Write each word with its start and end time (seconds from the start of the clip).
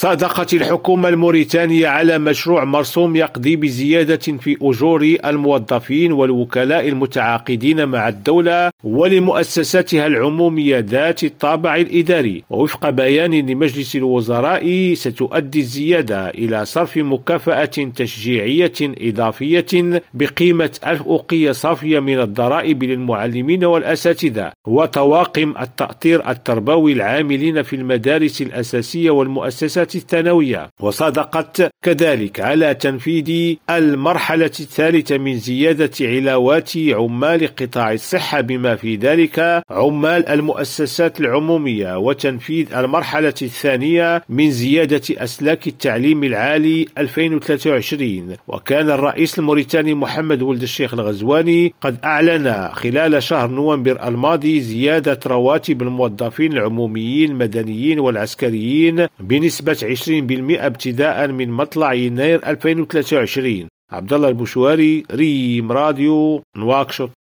صادقت 0.00 0.54
الحكومة 0.54 1.08
الموريتانية 1.08 1.88
على 1.88 2.18
مشروع 2.18 2.64
مرسوم 2.64 3.16
يقضي 3.16 3.56
بزيادة 3.56 4.16
في 4.16 4.56
أجور 4.62 5.16
الموظفين 5.24 6.12
والوكلاء 6.12 6.88
المتعاقدين 6.88 7.88
مع 7.88 8.08
الدولة 8.08 8.70
ولمؤسساتها 8.84 10.06
العمومية 10.06 10.78
ذات 10.78 11.24
الطابع 11.24 11.76
الإداري. 11.76 12.44
ووفق 12.50 12.90
بيان 12.90 13.34
لمجلس 13.34 13.96
الوزراء 13.96 14.94
ستؤدي 14.94 15.60
الزيادة 15.60 16.28
إلى 16.28 16.64
صرف 16.64 16.96
مكافأة 16.96 17.64
تشجيعية 17.96 18.72
إضافية 18.80 20.02
بقيمة 20.14 20.70
ألف 20.86 21.02
أوقية 21.02 21.52
صافية 21.52 22.00
من 22.00 22.20
الضرائب 22.20 22.84
للمعلمين 22.84 23.64
والأساتذة 23.64 24.52
وطواقم 24.66 25.54
التأطير 25.60 26.30
التربوي 26.30 26.92
العاملين 26.92 27.62
في 27.62 27.76
المدارس 27.76 28.42
الأساسية 28.42 29.10
والمؤسسات 29.10 29.89
الثانوية. 29.94 30.70
وصادقت 30.80 31.70
كذلك 31.82 32.40
على 32.40 32.74
تنفيذ 32.74 33.56
المرحلة 33.70 34.50
الثالثة 34.60 35.18
من 35.18 35.38
زيادة 35.38 35.90
علاوات 36.00 36.70
عمال 36.76 37.56
قطاع 37.56 37.92
الصحة 37.92 38.40
بما 38.40 38.76
في 38.76 38.96
ذلك 38.96 39.62
عمال 39.70 40.28
المؤسسات 40.28 41.20
العمومية 41.20 41.98
وتنفيذ 41.98 42.74
المرحلة 42.74 43.34
الثانية 43.42 44.22
من 44.28 44.50
زيادة 44.50 45.02
أسلاك 45.10 45.66
التعليم 45.66 46.24
العالي 46.24 46.86
2023 46.98 48.36
وكان 48.48 48.90
الرئيس 48.90 49.38
الموريتاني 49.38 49.94
محمد 49.94 50.42
ولد 50.42 50.62
الشيخ 50.62 50.94
الغزواني 50.94 51.74
قد 51.80 51.96
أعلن 52.04 52.68
خلال 52.72 53.22
شهر 53.22 53.50
نوفمبر 53.50 54.08
الماضي 54.08 54.60
زيادة 54.60 55.20
رواتب 55.26 55.82
الموظفين 55.82 56.52
العموميين 56.52 57.30
المدنيين 57.30 58.00
والعسكريين 58.00 59.06
بنسبة 59.20 59.78
20% 59.84 60.64
ابتداء 60.64 61.28
من 61.28 61.50
مطلع 61.50 61.92
يناير 61.92 62.46
2023 62.46 63.68
عبد 63.92 64.12
الله 64.12 64.28
البشواري 64.28 65.04
ريم 65.12 65.72
راديو 65.72 66.42
نواكشوط. 66.56 67.10